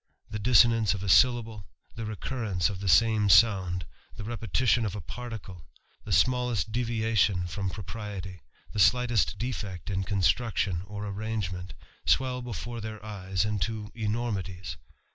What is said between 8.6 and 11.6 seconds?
the slightest defect in construction or arrange